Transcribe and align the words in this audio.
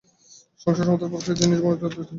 সংসার-সমুদ্র 0.61 1.05
পার 1.05 1.21
হইয়া 1.21 1.39
তিনি 1.39 1.53
জন্মমৃত্যুর 1.53 1.79
অতীত 1.79 1.97
হইয়া 1.97 1.99
যান। 1.99 2.09